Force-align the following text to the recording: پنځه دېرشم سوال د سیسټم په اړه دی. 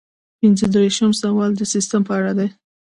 پنځه 0.39 0.65
دېرشم 0.75 1.11
سوال 1.21 1.51
د 1.57 1.61
سیسټم 1.73 2.01
په 2.07 2.13
اړه 2.19 2.31
دی. 2.39 2.47